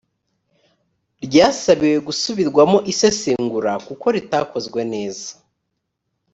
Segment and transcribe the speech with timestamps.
[1.25, 5.29] ryasabiwe gusubirwamo isesengura kuko ritakozwe neza